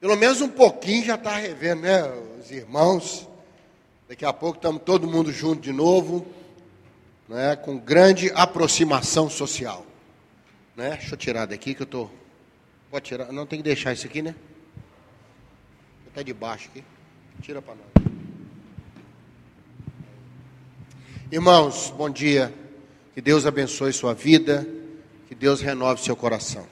[0.00, 2.04] Pelo menos um pouquinho já está revendo, né?
[2.38, 3.26] Os irmãos.
[4.08, 6.26] Daqui a pouco estamos todo mundo junto de novo,
[7.28, 7.56] né?
[7.56, 9.84] com grande aproximação social.
[10.74, 10.90] Né?
[10.90, 12.06] Deixa eu tirar daqui que eu estou.
[12.06, 12.12] Tô...
[12.90, 13.30] Pode tirar.
[13.32, 14.34] Não tem que deixar isso aqui, né?
[16.06, 16.82] Está de baixo aqui.
[17.42, 17.88] Tira para nós.
[21.30, 22.54] Irmãos, bom dia.
[23.14, 24.66] Que Deus abençoe sua vida.
[25.28, 26.66] Que Deus renove seu coração.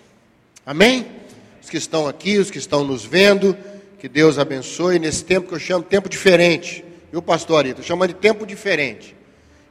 [0.64, 1.25] Amém?
[1.66, 3.56] Os que estão aqui, os que estão nos vendo,
[3.98, 6.84] que Deus abençoe nesse tempo que eu chamo tempo diferente.
[7.10, 7.82] Viu, pastor Arito?
[7.82, 9.16] Chamando de tempo diferente.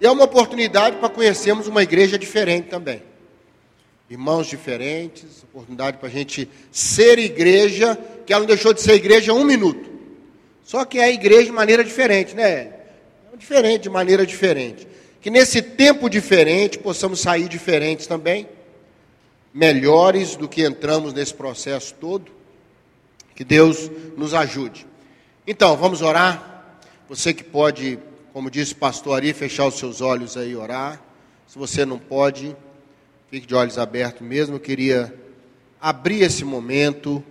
[0.02, 3.02] E é uma oportunidade para conhecermos uma igreja diferente também.
[4.10, 9.32] Irmãos diferentes, oportunidade para a gente ser igreja, que ela não deixou de ser igreja
[9.32, 9.90] um minuto.
[10.66, 12.74] Só que é igreja de maneira diferente, né?
[13.38, 14.86] Diferente, de maneira diferente.
[15.22, 18.50] Que nesse tempo diferente possamos sair diferentes também,
[19.56, 22.30] melhores do que entramos nesse processo todo.
[23.34, 24.86] Que Deus nos ajude.
[25.48, 26.78] Então, vamos orar.
[27.08, 27.98] Você que pode,
[28.34, 31.02] como disse o pastor Ari, fechar os seus olhos aí e orar.
[31.48, 32.54] Se você não pode,
[33.32, 34.56] fique de olhos abertos mesmo.
[34.56, 35.16] Eu queria
[35.80, 37.24] abrir esse momento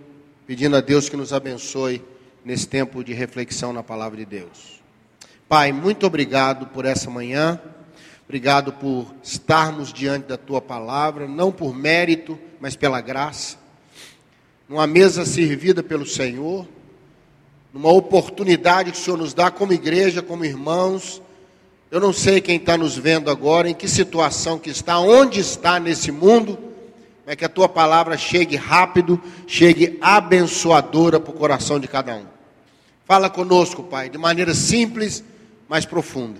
[0.47, 2.03] pedindo a Deus que nos abençoe
[2.43, 4.81] nesse tempo de reflexão na palavra de Deus.
[5.47, 7.61] Pai, muito obrigado por essa manhã.
[8.27, 13.57] Obrigado por estarmos diante da tua palavra, não por mérito, mas pela graça.
[14.67, 16.67] Numa mesa servida pelo Senhor,
[17.71, 21.21] numa oportunidade que o Senhor nos dá como igreja, como irmãos.
[21.91, 25.79] Eu não sei quem está nos vendo agora, em que situação que está, onde está
[25.79, 26.57] nesse mundo,
[27.27, 32.25] mas que a tua palavra chegue rápido, chegue abençoadora para o coração de cada um.
[33.05, 35.23] Fala conosco, Pai, de maneira simples
[35.69, 36.39] mais profunda.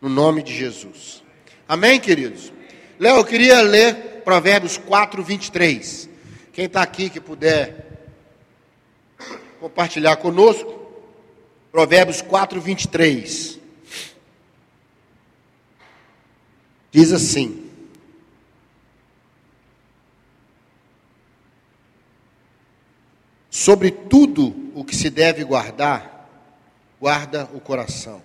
[0.00, 1.22] No nome de Jesus.
[1.68, 2.52] Amém, queridos?
[2.98, 6.08] Léo, eu queria ler Provérbios 4, 23.
[6.52, 7.86] Quem está aqui que puder
[9.60, 10.74] compartilhar conosco.
[11.72, 13.58] Provérbios 4, 23.
[16.90, 17.70] Diz assim:
[23.50, 26.30] Sobre tudo o que se deve guardar,
[27.00, 28.22] guarda o coração,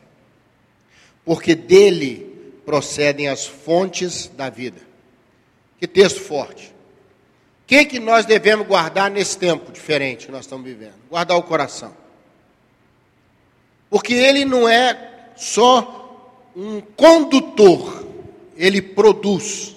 [1.25, 2.31] porque dele
[2.65, 4.79] procedem as fontes da vida.
[5.79, 6.67] Que texto forte.
[7.63, 10.95] O que, que nós devemos guardar nesse tempo diferente que nós estamos vivendo?
[11.09, 11.95] Guardar o coração.
[13.89, 16.01] Porque ele não é só
[16.55, 18.05] um condutor,
[18.55, 19.75] ele produz.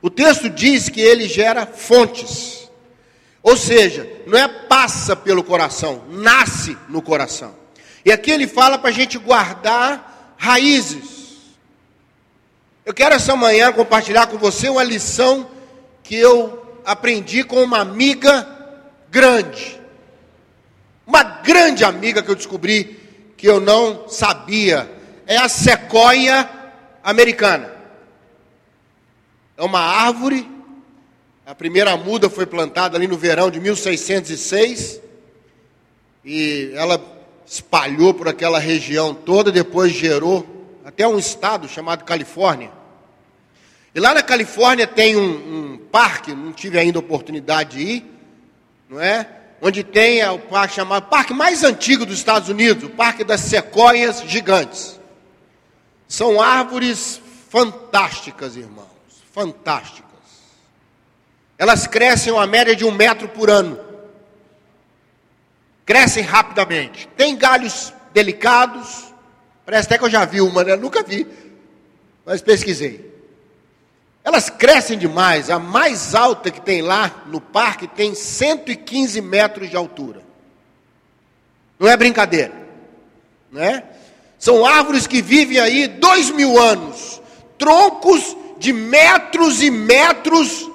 [0.00, 2.70] O texto diz que ele gera fontes.
[3.42, 7.54] Ou seja, não é passa pelo coração, nasce no coração.
[8.04, 11.38] E aqui ele fala para a gente guardar raízes.
[12.84, 15.48] Eu quero essa manhã compartilhar com você uma lição
[16.02, 18.46] que eu aprendi com uma amiga
[19.10, 19.80] grande.
[21.06, 23.00] Uma grande amiga que eu descobri
[23.36, 24.90] que eu não sabia.
[25.26, 26.48] É a sequoia
[27.02, 27.72] americana.
[29.56, 30.54] É uma árvore
[31.46, 34.98] a primeira muda foi plantada ali no verão de 1606
[36.24, 36.98] e ela
[37.46, 40.46] espalhou por aquela região toda, depois gerou
[40.84, 42.70] até um estado chamado Califórnia.
[43.94, 48.10] E lá na Califórnia tem um, um parque, não tive ainda oportunidade de ir,
[48.88, 49.28] não é?
[49.62, 54.22] Onde tem o parque chamado parque mais antigo dos Estados Unidos, o Parque das Sequoias
[54.26, 55.00] Gigantes.
[56.08, 58.88] São árvores fantásticas, irmãos,
[59.32, 60.04] fantásticas.
[61.56, 63.78] Elas crescem uma média de um metro por ano.
[65.84, 67.08] Crescem rapidamente.
[67.16, 69.12] Tem galhos delicados.
[69.66, 70.76] Parece até que eu já vi uma, né?
[70.76, 71.26] Nunca vi.
[72.24, 73.12] Mas pesquisei.
[74.22, 75.50] Elas crescem demais.
[75.50, 80.22] A mais alta que tem lá no parque tem 115 metros de altura.
[81.78, 82.52] Não é brincadeira.
[83.52, 83.82] Né?
[84.38, 87.20] São árvores que vivem aí dois mil anos.
[87.58, 90.70] Troncos de metros e metros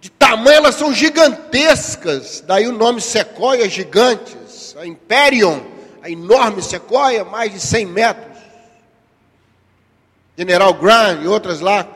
[0.00, 2.42] de tamanho, elas são gigantescas.
[2.46, 4.74] Daí o nome sequoia gigantes.
[4.78, 5.60] A Imperium,
[6.02, 8.38] a enorme sequoia, mais de 100 metros.
[10.38, 11.86] General Grant e outras lá,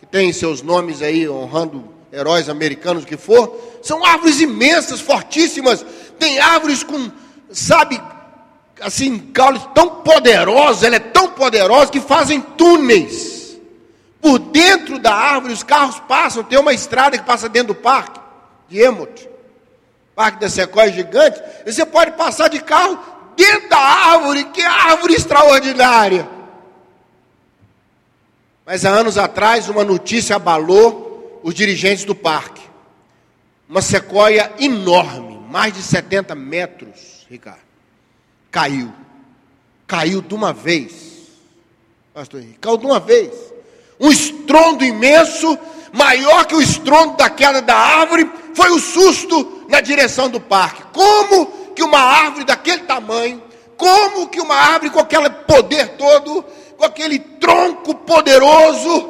[0.00, 3.78] que têm seus nomes aí, honrando heróis americanos que for.
[3.80, 5.86] São árvores imensas, fortíssimas.
[6.18, 7.12] Tem árvores com,
[7.52, 8.02] sabe,
[8.80, 13.31] assim, caules tão poderosos, ela é tão poderosa que fazem túneis
[14.22, 16.44] por dentro da árvore, os carros passam.
[16.44, 18.20] Tem uma estrada que passa dentro do parque,
[18.68, 19.28] de Emot,
[20.14, 21.42] Parque da Sequoia Gigante.
[21.66, 22.96] E você pode passar de carro
[23.36, 26.28] dentro da árvore, que árvore extraordinária.
[28.64, 32.62] Mas há anos atrás, uma notícia abalou os dirigentes do parque.
[33.68, 37.58] Uma sequoia enorme, mais de 70 metros, Ricardo.
[38.52, 38.92] Caiu.
[39.84, 41.28] Caiu de uma vez.
[42.14, 43.51] Pastor Henrique, caiu de uma vez.
[44.02, 45.56] Um estrondo imenso,
[45.92, 50.82] maior que o estrondo da queda da árvore, foi o susto na direção do parque.
[50.92, 53.40] Como que uma árvore daquele tamanho,
[53.76, 56.44] como que uma árvore com aquele poder todo,
[56.76, 59.08] com aquele tronco poderoso,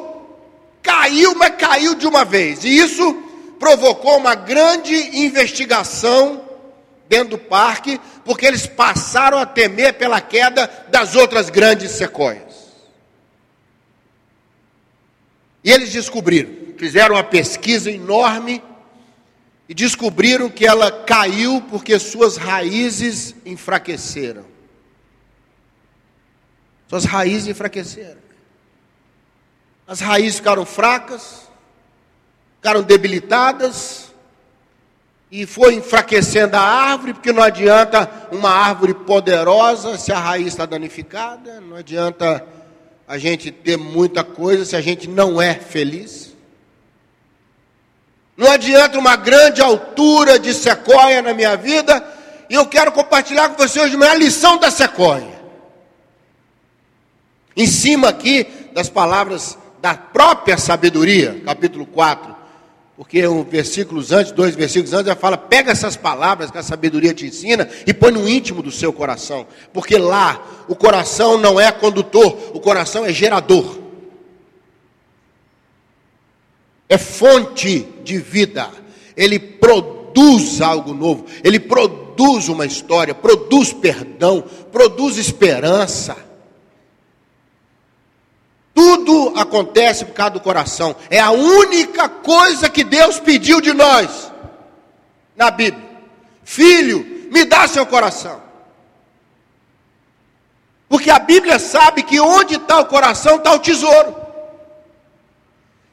[0.83, 2.63] caiu, mas caiu de uma vez.
[2.63, 3.17] E isso
[3.57, 4.93] provocou uma grande
[5.25, 6.41] investigação
[7.09, 12.52] dentro do parque, porque eles passaram a temer pela queda das outras grandes sequoias.
[15.63, 18.61] E eles descobriram, fizeram uma pesquisa enorme
[19.69, 24.45] e descobriram que ela caiu porque suas raízes enfraqueceram.
[26.87, 28.21] Suas raízes enfraqueceram.
[29.87, 31.49] As raízes ficaram fracas,
[32.57, 34.13] ficaram debilitadas,
[35.35, 40.63] e foi enfraquecendo a árvore, porque não adianta uma árvore poderosa se a raiz está
[40.63, 42.45] danificada, não adianta
[43.13, 46.33] a gente ter muita coisa se a gente não é feliz.
[48.35, 52.03] Não adianta uma grande altura de sequoia na minha vida,
[52.49, 55.39] e eu quero compartilhar com você hoje uma lição da sequoia.
[57.55, 62.35] Em cima aqui das palavras da própria sabedoria, capítulo 4,
[62.95, 67.13] porque um versículos antes, dois versículos antes, ela fala: pega essas palavras que a sabedoria
[67.13, 69.47] te ensina e põe no íntimo do seu coração.
[69.73, 73.79] Porque lá o coração não é condutor, o coração é gerador.
[76.87, 78.69] É fonte de vida.
[79.17, 86.15] Ele produz algo novo, ele produz uma história, produz perdão, produz esperança.
[88.73, 90.95] Tudo acontece por causa do coração.
[91.09, 94.31] É a única coisa que Deus pediu de nós
[95.35, 95.89] na Bíblia.
[96.43, 98.41] Filho, me dá seu coração.
[100.89, 104.15] Porque a Bíblia sabe que onde está o coração está o tesouro.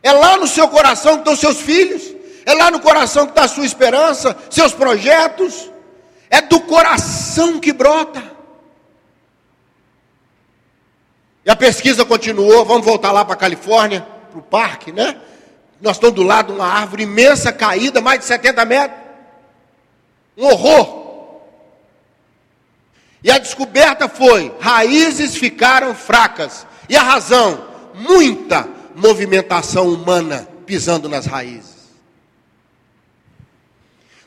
[0.03, 2.03] É lá no seu coração que estão seus filhos.
[2.47, 5.71] É lá no coração que está a sua esperança, seus projetos.
[6.31, 8.30] É do coração que brota.
[11.51, 15.21] A pesquisa continuou, vamos voltar lá para a Califórnia, para o parque, né?
[15.81, 19.01] Nós estamos do lado de uma árvore imensa, caída, mais de 70 metros.
[20.37, 21.41] Um horror.
[23.25, 26.65] E a descoberta foi: raízes ficaram fracas.
[26.89, 27.67] E a razão?
[27.95, 31.91] Muita movimentação humana pisando nas raízes.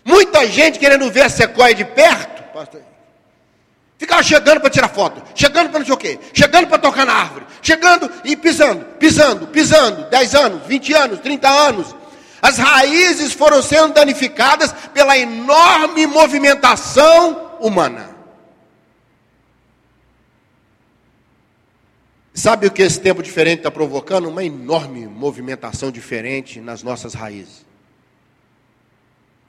[0.04, 2.93] Muita gente querendo ver a sequoia de perto, pastor.
[4.04, 7.14] Ficava chegando para tirar foto, chegando para não sei o quê, chegando para tocar na
[7.14, 11.96] árvore, chegando e pisando, pisando, pisando, 10 anos, 20 anos, 30 anos.
[12.42, 18.10] As raízes foram sendo danificadas pela enorme movimentação humana.
[22.34, 24.28] Sabe o que esse tempo diferente está provocando?
[24.28, 27.66] Uma enorme movimentação diferente nas nossas raízes.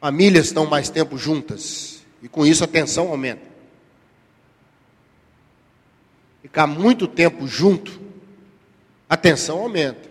[0.01, 3.54] Famílias estão mais tempo juntas e com isso a tensão aumenta
[6.55, 8.01] ficar muito tempo junto,
[9.09, 10.09] a tensão aumenta.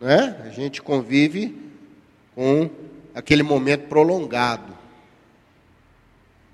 [0.00, 0.42] Não é?
[0.44, 1.56] A gente convive
[2.34, 2.68] com
[3.14, 4.76] aquele momento prolongado.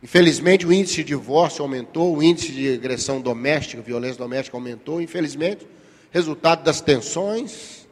[0.03, 5.67] Infelizmente, o índice de divórcio aumentou, o índice de agressão doméstica, violência doméstica aumentou, infelizmente,
[6.11, 7.89] resultado das tensões.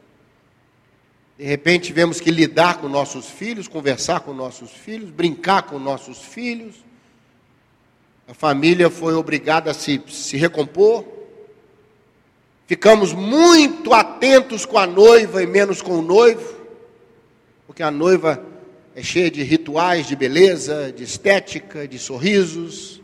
[1.35, 6.19] De repente, tivemos que lidar com nossos filhos, conversar com nossos filhos, brincar com nossos
[6.19, 6.75] filhos.
[8.29, 11.03] A família foi obrigada a se, se recompor.
[12.67, 16.53] Ficamos muito atentos com a noiva e menos com o noivo,
[17.65, 18.39] porque a noiva
[18.95, 23.01] é cheia de rituais de beleza, de estética, de sorrisos.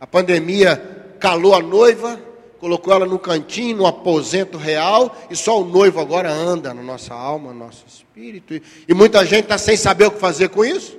[0.00, 2.20] A pandemia calou a noiva,
[2.58, 7.14] colocou ela no cantinho, no aposento real, e só o noivo agora anda na nossa
[7.14, 8.60] alma, no nosso espírito.
[8.88, 10.98] E muita gente está sem saber o que fazer com isso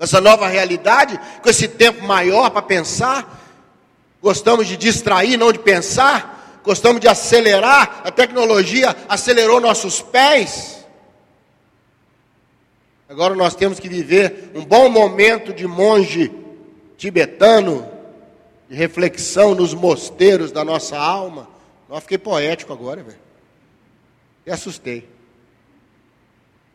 [0.00, 3.38] essa nova realidade, com esse tempo maior para pensar.
[4.22, 6.60] Gostamos de distrair, não de pensar.
[6.64, 8.00] Gostamos de acelerar.
[8.02, 10.86] A tecnologia acelerou nossos pés.
[13.10, 16.32] Agora nós temos que viver um bom momento de monge
[16.96, 17.86] tibetano,
[18.70, 21.46] de reflexão nos mosteiros da nossa alma.
[21.90, 23.18] Eu fiquei poético agora, velho.
[24.46, 25.06] E assustei.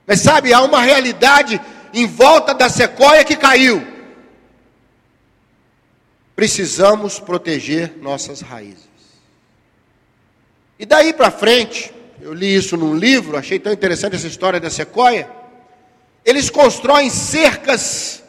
[0.05, 1.59] Mas sabe, há uma realidade
[1.95, 3.81] em volta da sequoia que caiu.
[6.35, 8.83] Precisamos proteger nossas raízes.
[10.77, 14.69] E daí para frente, eu li isso num livro, achei tão interessante essa história da
[14.69, 15.29] sequoia,
[16.25, 18.21] eles constroem cercas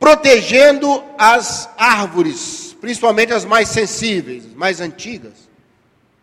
[0.00, 5.48] protegendo as árvores, principalmente as mais sensíveis, mais antigas,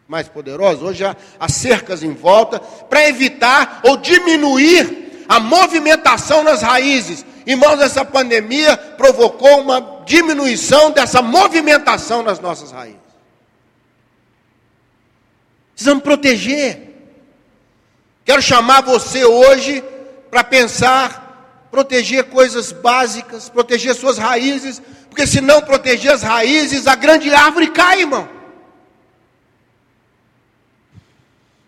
[0.06, 0.84] mais poderosas.
[0.84, 7.26] Hoje há, há cercas em volta para evitar ou diminuir a movimentação nas raízes.
[7.46, 13.00] Irmãos, essa pandemia provocou uma diminuição dessa movimentação nas nossas raízes.
[15.74, 16.92] Precisamos proteger.
[18.26, 19.84] Quero chamar você hoje
[20.30, 26.96] para pensar, proteger coisas básicas, proteger suas raízes, porque se não proteger as raízes, a
[26.96, 28.30] grande árvore cai, irmão.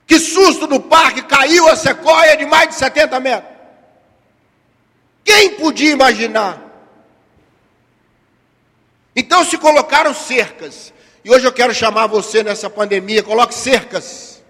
[0.06, 3.56] Que susto no parque, caiu a sequoia de mais de 70 metros.
[5.24, 6.62] Quem podia imaginar?
[9.16, 10.94] Então se colocaram cercas.
[11.24, 14.44] E hoje eu quero chamar você nessa pandemia, coloque cercas.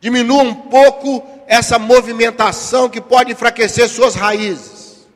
[0.00, 5.06] Diminua um pouco essa movimentação que pode enfraquecer suas raízes.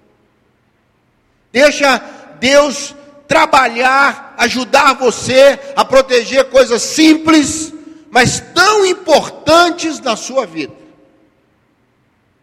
[1.53, 1.99] Deixa
[2.39, 2.95] Deus
[3.27, 7.73] trabalhar, ajudar você a proteger coisas simples,
[8.13, 10.75] mas tão importantes na sua vida.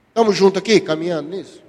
[0.08, 1.62] Estamos juntos aqui, caminhando nisso?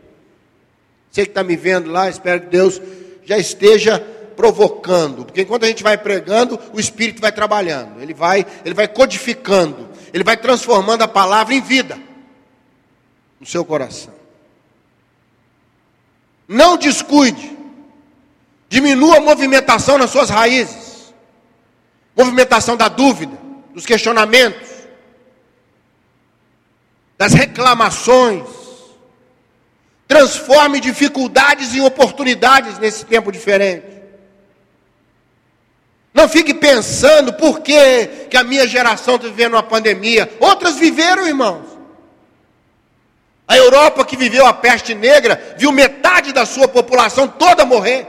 [1.11, 2.80] Você que está me vendo lá, espero que Deus
[3.26, 4.00] já esteja
[4.35, 8.88] provocando, porque enquanto a gente vai pregando, o Espírito vai trabalhando, ele vai, ele vai
[8.88, 12.00] codificando, ele vai transformando a palavra em vida
[13.38, 14.14] no seu coração.
[16.49, 17.54] Não descuide,
[18.66, 21.12] diminua a movimentação nas suas raízes,
[22.16, 24.69] movimentação da dúvida, dos questionamentos,
[27.17, 28.61] das reclamações,
[30.11, 33.87] Transforme dificuldades em oportunidades nesse tempo diferente.
[36.12, 40.29] Não fique pensando por que, que a minha geração está vivendo uma pandemia.
[40.41, 41.65] Outras viveram, irmãos.
[43.47, 48.05] A Europa que viveu a peste negra viu metade da sua população toda morrer.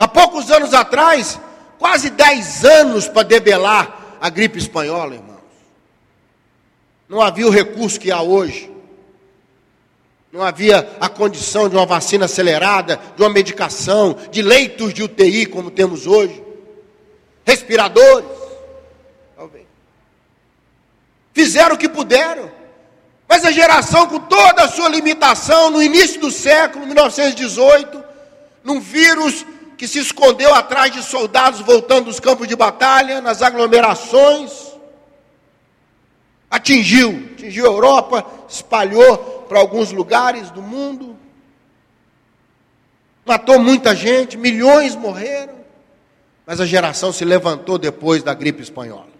[0.00, 1.38] Há poucos anos atrás,
[1.84, 5.42] quase 10 anos para debelar a gripe espanhola, irmãos.
[7.06, 8.72] Não havia o recurso que há hoje.
[10.32, 15.44] Não havia a condição de uma vacina acelerada, de uma medicação, de leitos de UTI
[15.44, 16.42] como temos hoje,
[17.44, 18.30] respiradores.
[19.36, 19.66] Talvez.
[21.34, 22.50] Fizeram o que puderam.
[23.28, 28.02] Mas a geração, com toda a sua limitação, no início do século, 1918,
[28.64, 29.44] num vírus
[29.84, 34.72] que se escondeu atrás de soldados voltando dos campos de batalha, nas aglomerações,
[36.50, 41.14] atingiu, atingiu a Europa, espalhou para alguns lugares do mundo,
[43.26, 45.54] matou muita gente, milhões morreram,
[46.46, 49.12] mas a geração se levantou depois da gripe espanhola.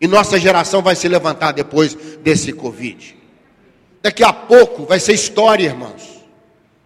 [0.00, 3.16] E nossa geração vai se levantar depois desse Covid.
[4.00, 6.24] Daqui a pouco vai ser história, irmãos.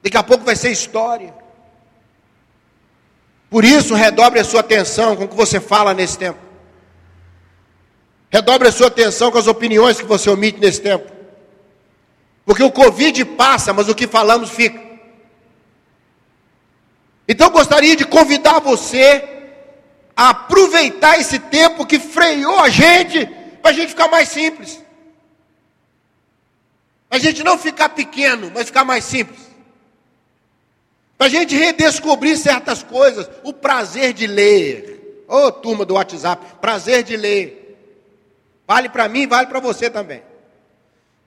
[0.03, 1.40] Daqui a pouco vai ser história.
[3.51, 6.39] Por isso, redobre a sua atenção com o que você fala nesse tempo.
[8.31, 11.11] Redobre a sua atenção com as opiniões que você omite nesse tempo.
[12.47, 14.81] Porque o Covid passa, mas o que falamos fica.
[17.27, 19.25] Então eu gostaria de convidar você
[20.17, 23.27] a aproveitar esse tempo que freou a gente,
[23.61, 24.81] para a gente ficar mais simples.
[27.09, 29.50] Para a gente não ficar pequeno, mas ficar mais simples.
[31.21, 33.29] Para a gente redescobrir certas coisas.
[33.45, 35.25] O prazer de ler.
[35.29, 37.77] Ô oh, turma do WhatsApp, prazer de ler.
[38.67, 40.23] Vale para mim, vale para você também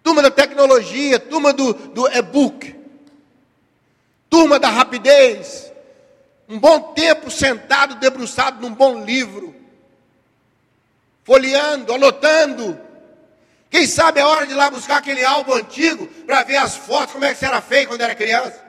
[0.03, 2.75] turma da tecnologia, turma do, do e-book,
[4.29, 5.71] turma da rapidez,
[6.47, 9.55] um bom tempo sentado, debruçado num bom livro,
[11.23, 12.79] folheando, anotando.
[13.69, 17.13] Quem sabe é hora de ir lá buscar aquele álbum antigo para ver as fotos,
[17.13, 18.62] como é que você era feio quando era criança.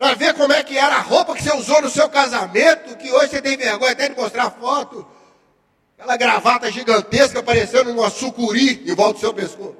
[0.00, 3.12] Para ver como é que era a roupa que você usou no seu casamento, que
[3.12, 5.06] hoje você tem vergonha até de mostrar foto.
[5.98, 9.76] Aquela gravata gigantesca parecendo uma sucuri em volta do seu pescoço.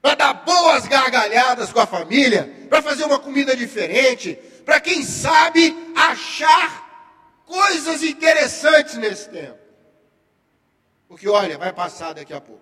[0.00, 4.34] Para dar boas gargalhadas com a família, para fazer uma comida diferente,
[4.64, 9.58] para quem sabe achar coisas interessantes nesse tempo.
[11.06, 12.60] Porque olha, vai passar daqui a pouco.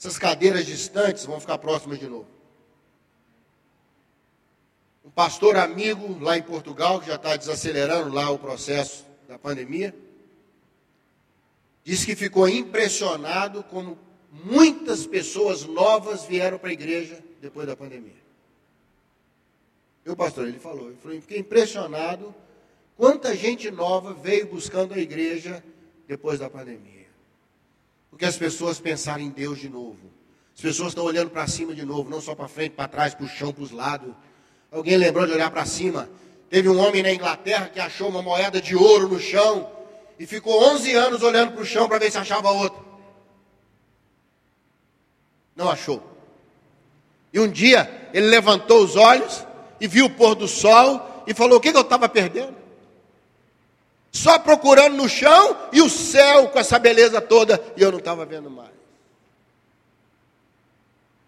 [0.00, 2.37] Essas cadeiras distantes vão ficar próximas de novo.
[5.18, 9.92] Pastor amigo lá em Portugal, que já está desacelerando lá o processo da pandemia,
[11.82, 13.98] disse que ficou impressionado como
[14.30, 18.22] muitas pessoas novas vieram para a igreja depois da pandemia.
[20.06, 22.32] E o pastor, ele falou, ele falou, fiquei impressionado
[22.96, 25.64] quanta gente nova veio buscando a igreja
[26.06, 27.08] depois da pandemia.
[28.08, 30.12] Porque as pessoas pensaram em Deus de novo.
[30.54, 33.24] As pessoas estão olhando para cima de novo, não só para frente, para trás, para
[33.24, 34.14] o chão, para os lados.
[34.70, 36.08] Alguém lembrou de olhar para cima?
[36.50, 39.70] Teve um homem na Inglaterra que achou uma moeda de ouro no chão
[40.18, 42.82] e ficou 11 anos olhando para o chão para ver se achava outra.
[45.54, 46.02] Não achou.
[47.32, 49.46] E um dia ele levantou os olhos
[49.80, 52.56] e viu o pôr do sol e falou: O que, que eu estava perdendo?
[54.10, 58.24] Só procurando no chão e o céu com essa beleza toda e eu não estava
[58.24, 58.70] vendo mais.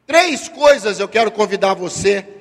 [0.06, 2.39] Três coisas eu quero convidar você.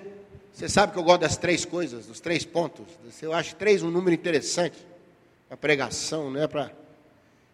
[0.60, 2.86] Você sabe que eu gosto das três coisas, dos três pontos.
[3.22, 4.75] Eu acho três um número interessante
[5.48, 6.74] para pregação, não é para.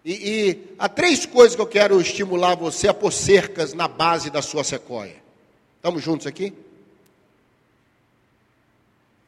[0.04, 4.32] E, e há três coisas que eu quero estimular você a pôr cercas na base
[4.32, 5.18] da sua sequoia.
[5.76, 6.52] Estamos juntos aqui?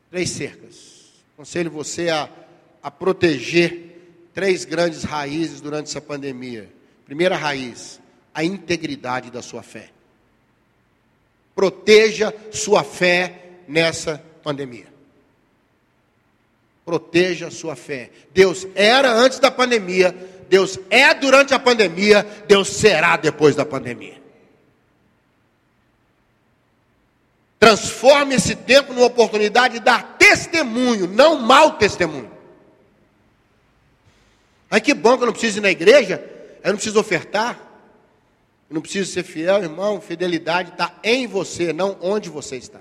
[0.10, 1.12] Três cercas.
[1.36, 2.28] Aconselho você a,
[2.82, 6.68] a proteger três grandes raízes durante essa pandemia.
[7.06, 8.02] Primeira raiz,
[8.34, 9.92] a integridade da sua fé.
[11.54, 14.88] Proteja sua fé nessa pandemia.
[16.86, 18.12] Proteja sua fé.
[18.34, 20.16] Deus era antes da pandemia,
[20.50, 24.22] Deus é durante a pandemia, Deus será depois da pandemia.
[27.60, 32.32] Transforme esse tempo numa oportunidade de dar testemunho, não mau testemunho.
[34.70, 36.24] Ai que bom que eu não preciso ir na igreja,
[36.64, 37.60] eu não preciso ofertar,
[38.70, 40.00] eu não preciso ser fiel, irmão.
[40.00, 42.80] Fidelidade está em você, não onde você está.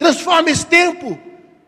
[0.00, 1.20] Transforme esse tempo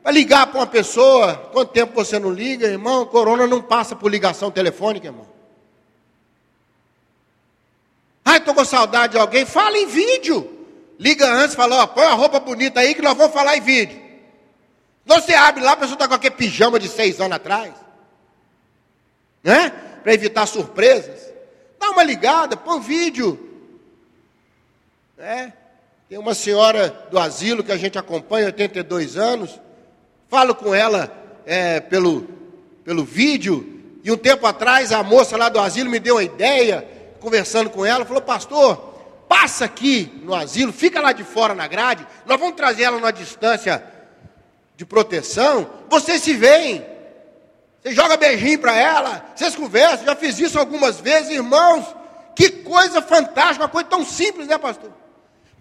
[0.02, 1.36] para ligar para uma pessoa.
[1.52, 3.04] Quanto tempo você não liga, irmão?
[3.04, 5.26] Corona não passa por ligação telefônica, irmão.
[8.24, 9.44] Ai, estou com saudade de alguém.
[9.44, 10.50] Fala em vídeo.
[10.98, 14.00] Liga antes, fala, ó, põe a roupa bonita aí que nós vamos falar em vídeo.
[15.04, 17.74] Você abre lá, a pessoa está com aquele pijama de seis anos atrás.
[19.44, 19.68] Né?
[20.02, 21.30] Para evitar surpresas.
[21.78, 23.38] Dá uma ligada, põe um vídeo.
[25.18, 25.52] É.
[26.12, 29.58] Tem uma senhora do asilo que a gente acompanha, 82 anos.
[30.28, 31.10] Falo com ela
[31.46, 32.28] é, pelo,
[32.84, 33.80] pelo vídeo.
[34.04, 36.86] E um tempo atrás a moça lá do asilo me deu uma ideia
[37.18, 38.76] conversando com ela, falou: Pastor,
[39.26, 43.10] passa aqui no asilo, fica lá de fora na grade, nós vamos trazer ela numa
[43.10, 43.82] distância
[44.76, 45.66] de proteção.
[45.88, 46.84] Vocês se veem,
[47.82, 51.86] você joga beijinho para ela, vocês conversam, já fiz isso algumas vezes, irmãos.
[52.36, 55.00] Que coisa fantástica, uma coisa tão simples, né, pastor?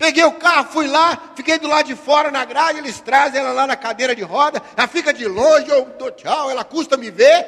[0.02, 3.52] Peguei o carro, fui lá, fiquei do lado de fora na grade, eles trazem ela
[3.52, 7.12] lá na cadeira de roda, ela fica de longe, eu dou tchau, ela custa me
[7.12, 7.46] ver.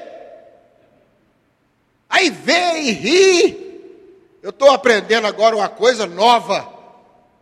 [2.08, 6.72] Aí vê e ri, eu estou aprendendo agora uma coisa nova,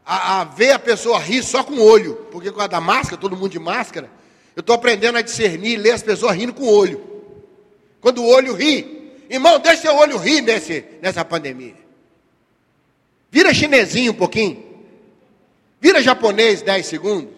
[0.06, 3.18] a, a, ver a pessoa rir só com o olho, porque com a da máscara,
[3.18, 4.10] todo mundo de máscara,
[4.56, 7.06] eu estou aprendendo a discernir, ler as pessoas rindo com o olho.
[8.00, 11.76] Quando o olho ri, irmão, deixa seu olho rir nesse, nessa pandemia.
[13.30, 14.71] Vira chinesinho um pouquinho,
[15.82, 17.34] vira japonês 10 segundos.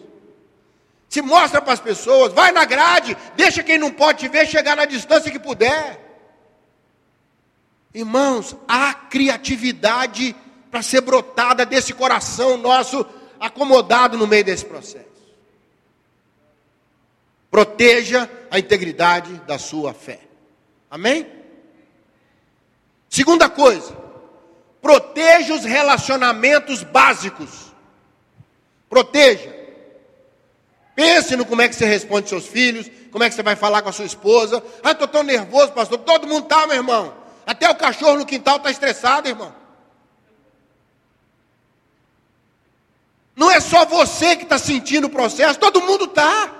[1.08, 4.76] Se mostra para as pessoas, vai na grade, deixa quem não pode te ver chegar
[4.76, 6.00] na distância que puder.
[7.94, 10.36] Irmãos, há criatividade
[10.70, 13.06] para ser brotada desse coração nosso
[13.38, 15.04] acomodado no meio desse processo.
[17.50, 20.20] Proteja a integridade da sua fé.
[20.90, 21.26] Amém?
[23.08, 23.96] Segunda coisa,
[24.82, 27.72] proteja os relacionamentos básicos.
[28.94, 29.52] Proteja.
[30.94, 33.82] Pense no como é que você responde seus filhos, como é que você vai falar
[33.82, 34.62] com a sua esposa.
[34.84, 35.98] Ah, estou tão nervoso, pastor.
[35.98, 37.12] Todo mundo está, meu irmão.
[37.44, 39.52] Até o cachorro no quintal está estressado, irmão.
[43.34, 46.54] Não é só você que está sentindo o processo, todo mundo está.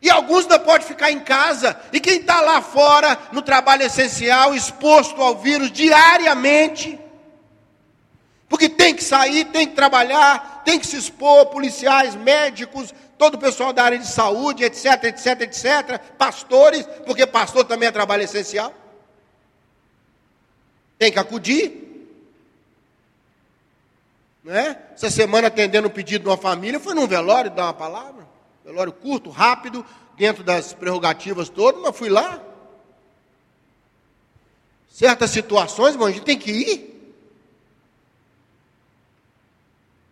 [0.00, 1.76] E alguns ainda podem ficar em casa.
[1.92, 7.07] E quem está lá fora, no trabalho essencial, exposto ao vírus diariamente.
[8.48, 13.38] Porque tem que sair, tem que trabalhar, tem que se expor, policiais, médicos, todo o
[13.38, 18.72] pessoal da área de saúde, etc, etc, etc, pastores, porque pastor também é trabalho essencial.
[20.98, 21.84] Tem que acudir.
[24.42, 24.80] Não é?
[24.94, 28.26] Essa semana atendendo o pedido de uma família, foi num velório dar uma palavra.
[28.64, 29.84] Velório curto, rápido,
[30.16, 32.42] dentro das prerrogativas todas, mas fui lá.
[34.90, 36.97] Certas situações, irmão, a gente tem que ir.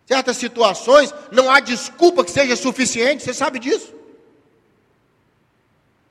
[0.07, 3.93] Certas situações não há desculpa que seja suficiente, você sabe disso.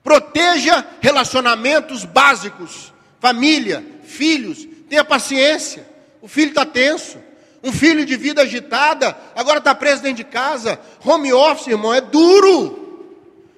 [0.04, 5.88] Proteja relacionamentos básicos, família, filhos, tenha paciência.
[6.20, 7.18] O filho está tenso.
[7.62, 10.78] Um filho de vida agitada, agora está preso dentro de casa.
[11.02, 13.08] Home office, irmão, é duro.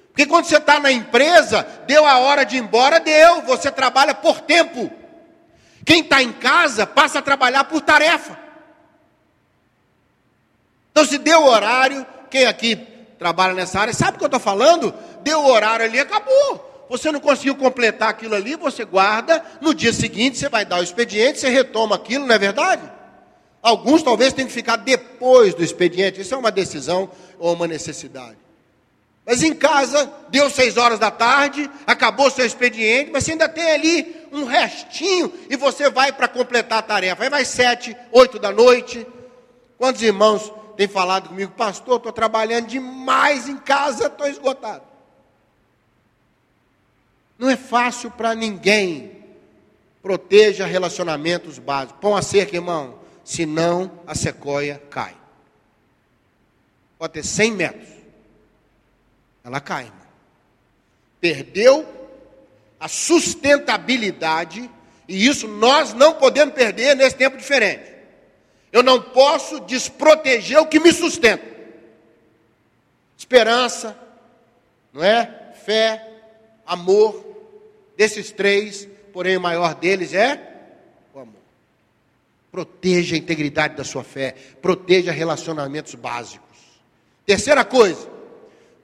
[0.07, 3.41] Porque quando você está na empresa, deu a hora de ir embora, deu.
[3.41, 4.89] Você trabalha por tempo.
[5.85, 8.48] Quem está em casa passa a trabalhar por tarefa.
[10.99, 12.75] Então, se deu o horário, quem aqui
[13.17, 14.93] trabalha nessa área sabe o que eu estou falando?
[15.21, 16.87] Deu o horário ali, acabou.
[16.89, 19.41] Você não conseguiu completar aquilo ali, você guarda.
[19.61, 22.81] No dia seguinte, você vai dar o expediente, você retoma aquilo, não é verdade?
[23.61, 26.19] Alguns talvez tenham que ficar depois do expediente.
[26.19, 28.37] Isso é uma decisão ou uma necessidade.
[29.25, 33.71] Mas em casa, deu seis horas da tarde, acabou seu expediente, mas você ainda tem
[33.71, 37.23] ali um restinho e você vai para completar a tarefa.
[37.23, 39.07] Aí vai sete, oito da noite.
[39.77, 44.85] Quantos irmãos têm falado comigo, pastor, estou trabalhando demais em casa, estou esgotado.
[47.37, 49.19] Não é fácil para ninguém.
[50.01, 51.99] Proteja relacionamentos básicos.
[51.99, 55.17] Põe a cerca, irmão, senão a sequoia cai.
[56.97, 57.89] Pode ter 100 metros
[59.43, 59.83] ela cai.
[59.83, 59.99] Irmão.
[61.19, 61.85] Perdeu
[62.79, 64.71] a sustentabilidade,
[65.09, 67.88] e isso nós não podemos perder nesse tempo diferente.
[68.71, 71.43] Eu não posso desproteger o que me sustenta.
[73.17, 73.97] Esperança,
[74.93, 75.53] não é?
[75.65, 76.07] Fé,
[76.65, 77.25] amor,
[77.97, 80.41] desses três, porém o maior deles é
[81.13, 81.41] o amor.
[82.51, 86.47] Proteja a integridade da sua fé, proteja relacionamentos básicos.
[87.25, 88.19] Terceira coisa,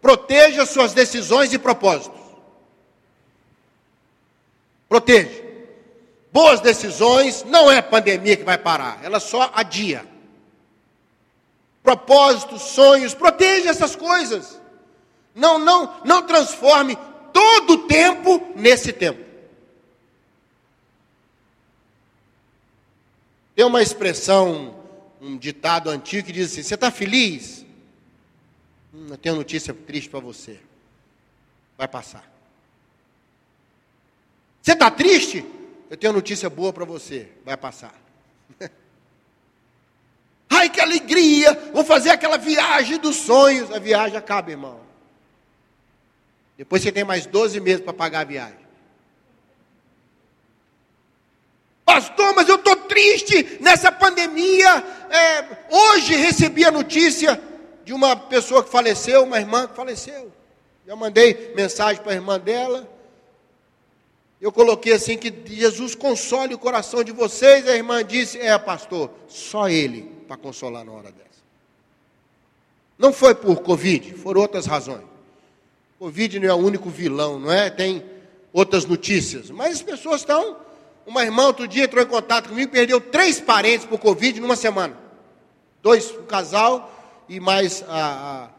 [0.06, 2.22] Proteja suas decisões e propósitos.
[4.88, 5.45] Proteja.
[6.36, 10.06] Boas decisões não é a pandemia que vai parar, ela só adia.
[11.82, 14.60] Propósitos, sonhos, proteja essas coisas.
[15.34, 16.98] Não, não, não transforme
[17.32, 19.24] todo o tempo nesse tempo.
[23.56, 24.76] Tem uma expressão,
[25.22, 27.66] um ditado antigo que diz assim: Você está feliz?
[28.94, 30.60] Hum, eu tenho notícia triste para você.
[31.78, 32.30] Vai passar.
[34.62, 35.56] Você está triste?
[35.90, 37.30] Eu tenho notícia boa para você.
[37.44, 37.94] Vai passar.
[40.50, 41.54] Ai, que alegria!
[41.74, 43.72] Vou fazer aquela viagem dos sonhos.
[43.72, 44.80] A viagem acaba, irmão.
[46.58, 48.66] Depois você tem mais 12 meses para pagar a viagem.
[51.84, 54.84] Pastor, mas eu estou triste nessa pandemia.
[55.10, 57.40] É, hoje recebi a notícia
[57.84, 60.32] de uma pessoa que faleceu, uma irmã que faleceu.
[60.88, 62.90] Eu mandei mensagem para a irmã dela.
[64.46, 67.68] Eu coloquei assim que Jesus console o coração de vocês.
[67.68, 71.42] A irmã disse: É, pastor, só ele para consolar na hora dessa.
[72.96, 75.02] Não foi por Covid, foram outras razões.
[75.98, 77.72] Covid não é o único vilão, não é?
[77.72, 78.06] Tem
[78.54, 79.50] outras notícias.
[79.50, 80.58] Mas as pessoas estão.
[81.08, 84.96] Uma irmã outro dia entrou em contato comigo, perdeu três parentes por Covid numa semana.
[85.82, 86.94] Dois, um casal
[87.28, 88.50] e mais a, a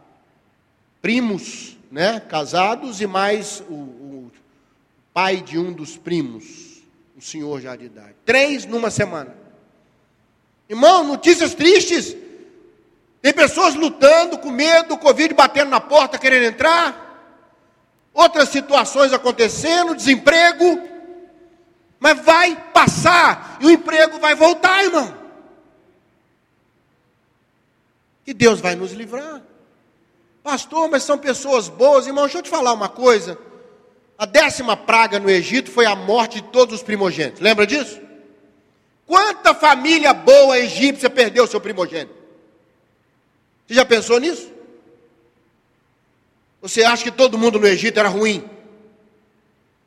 [1.01, 4.06] primos, né, casados, e mais o
[5.17, 6.83] pai de um dos primos,
[7.17, 8.15] o senhor já de idade.
[8.27, 9.35] Três numa semana.
[10.69, 12.15] Irmão, notícias tristes.
[13.23, 17.03] Tem pessoas lutando com medo, Covid batendo na porta, querendo entrar.
[18.13, 20.87] Outras situações acontecendo, desemprego.
[21.99, 25.25] Mas vai passar e o emprego vai voltar, irmão
[28.23, 29.41] que Deus vai nos livrar.
[30.43, 32.09] Pastor, mas são pessoas boas.
[32.09, 33.39] Irmão, deixa eu te falar uma coisa.
[34.19, 37.41] A décima praga no Egito foi a morte de todos os primogênitos.
[37.41, 38.01] Lembra disso?
[39.07, 42.15] Quanta família boa egípcia perdeu seu primogênito?
[43.67, 44.51] Você já pensou nisso?
[46.63, 48.49] Você acha que todo mundo no Egito era ruim?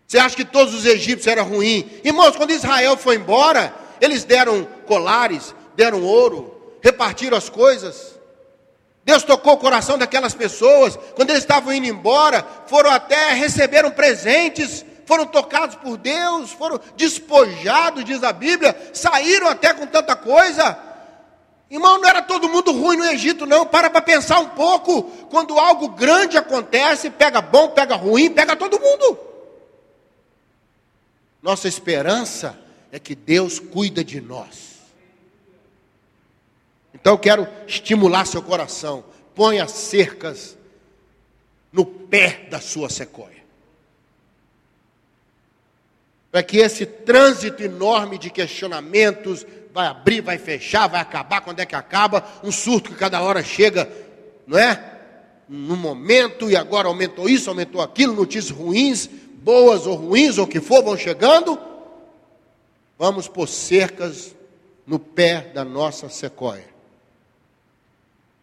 [0.07, 1.85] Você acha que todos os egípcios eram ruins?
[2.03, 8.18] Irmãos, quando Israel foi embora, eles deram colares, deram ouro, repartiram as coisas.
[9.09, 10.95] Deus tocou o coração daquelas pessoas.
[11.15, 18.05] Quando eles estavam indo embora, foram até receberam presentes, foram tocados por Deus, foram despojados,
[18.05, 20.77] diz a Bíblia, saíram até com tanta coisa.
[21.71, 23.65] Irmão, não era todo mundo ruim no Egito, não.
[23.65, 25.01] Para para pensar um pouco.
[25.31, 29.17] Quando algo grande acontece, pega bom, pega ruim, pega todo mundo.
[31.41, 32.55] Nossa esperança
[32.91, 34.68] é que Deus cuida de nós.
[36.93, 39.03] Então eu quero estimular seu coração.
[39.35, 40.57] Ponha cercas
[41.71, 43.39] no pé da sua sequoia.
[46.31, 51.65] Para que esse trânsito enorme de questionamentos vai abrir, vai fechar, vai acabar, quando é
[51.65, 52.23] que acaba?
[52.43, 53.91] Um surto que cada hora chega,
[54.45, 54.97] não é?
[55.47, 59.09] Num momento, e agora aumentou isso, aumentou aquilo, notícias ruins,
[59.41, 61.59] boas ou ruins, ou que for, vão chegando.
[62.97, 64.35] Vamos pôr cercas
[64.85, 66.78] no pé da nossa sequoia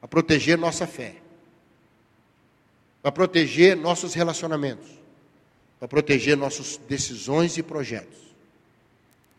[0.07, 1.16] a proteger nossa fé.
[3.03, 4.88] para proteger nossos relacionamentos,
[5.79, 8.19] para proteger nossas decisões e projetos.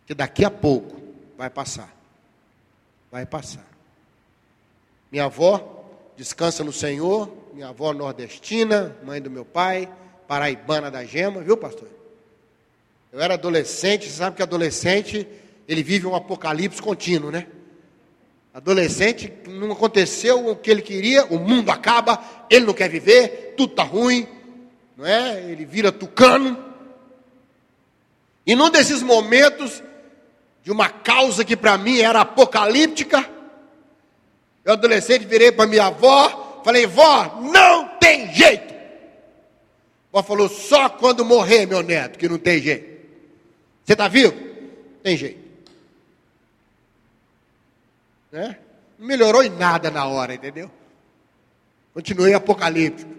[0.06, 1.02] Que daqui a pouco
[1.38, 1.94] vai passar.
[3.12, 3.66] Vai passar.
[5.12, 9.90] Minha avó descansa no Senhor, minha avó nordestina, mãe do meu pai,
[10.28, 11.90] paraibana da gema, viu, pastor?
[13.12, 15.28] Eu era adolescente, você sabe que adolescente,
[15.68, 17.48] ele vive um apocalipse contínuo, né?
[18.58, 23.70] Adolescente, não aconteceu o que ele queria, o mundo acaba, ele não quer viver, tudo
[23.70, 24.28] está ruim,
[24.98, 25.44] não é?
[25.44, 26.58] Ele vira tucano.
[28.48, 29.84] E num desses momentos,
[30.64, 33.30] de uma causa que para mim era apocalíptica,
[34.66, 38.74] eu adolescente virei para minha avó, falei, vó, não tem jeito.
[38.74, 42.90] A avó falou, só quando morrer, meu neto, que não tem jeito.
[43.86, 44.34] Você está vivo?
[45.04, 45.47] Tem jeito.
[48.38, 48.56] Né?
[49.00, 50.70] Não melhorou em nada na hora, entendeu?
[51.92, 53.12] Continuei apocalíptico.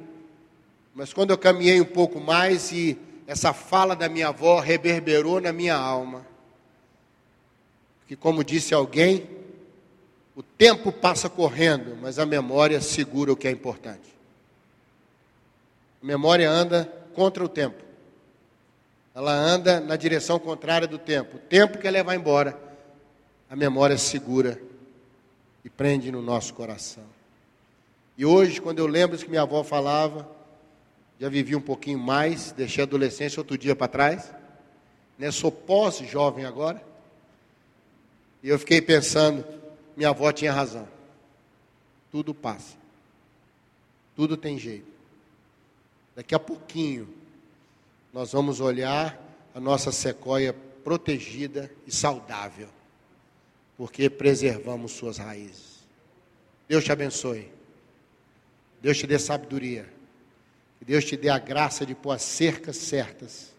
[0.95, 5.53] Mas quando eu caminhei um pouco mais e essa fala da minha avó reverberou na
[5.53, 6.25] minha alma.
[8.07, 9.29] Que como disse alguém,
[10.37, 14.17] o tempo passa correndo, mas a memória segura o que é importante.
[16.01, 17.83] A memória anda contra o tempo.
[19.13, 21.39] Ela anda na direção contrária do tempo.
[21.39, 22.57] O tempo quer levar embora.
[23.51, 24.68] A memória segura
[25.65, 27.05] e prende no nosso coração.
[28.17, 30.29] E hoje, quando eu lembro que minha avó falava,
[31.21, 34.33] já vivi um pouquinho mais, deixei a adolescência outro dia para trás,
[35.19, 35.31] né?
[35.31, 36.83] sou pós-jovem agora,
[38.43, 39.45] e eu fiquei pensando,
[39.97, 40.89] minha avó tinha razão.
[42.11, 42.77] Tudo passa.
[44.15, 44.87] Tudo tem jeito.
[46.15, 47.09] Daqui a pouquinho,
[48.13, 49.21] nós vamos olhar
[49.55, 52.69] a nossa sequoia protegida e saudável
[53.79, 55.79] porque preservamos suas raízes.
[56.69, 57.49] Deus te abençoe.
[58.83, 59.89] Deus te dê sabedoria.
[60.81, 63.55] Que Deus te dê a graça de pôr as cercas certas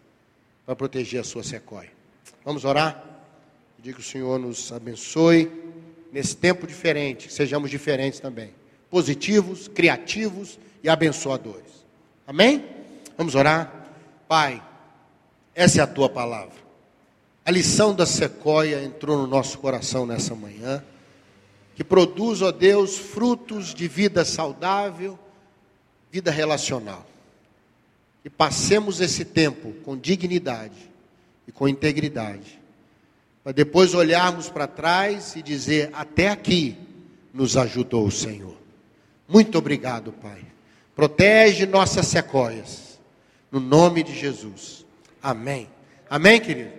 [0.65, 1.91] para proteger a sua sequoia.
[2.43, 3.01] Vamos orar?
[3.77, 5.49] Pedir que o Senhor nos abençoe
[6.11, 8.53] nesse tempo diferente, sejamos diferentes também.
[8.89, 11.85] Positivos, criativos e abençoadores.
[12.27, 12.65] Amém?
[13.17, 13.87] Vamos orar?
[14.27, 14.61] Pai,
[15.55, 16.68] essa é a tua palavra.
[17.49, 20.83] A lição da sequoia entrou no nosso coração nessa manhã,
[21.73, 25.17] que produz, ó Deus, frutos de vida saudável,
[26.11, 27.03] vida relacional.
[28.23, 30.91] E passemos esse tempo com dignidade
[31.47, 32.61] e com integridade,
[33.43, 36.77] para depois olharmos para trás e dizer: até aqui
[37.33, 38.55] nos ajudou o Senhor.
[39.27, 40.45] Muito obrigado, Pai.
[40.95, 42.99] Protege nossas sequoias,
[43.51, 44.85] no nome de Jesus.
[45.19, 45.67] Amém.
[46.07, 46.78] Amém, querido?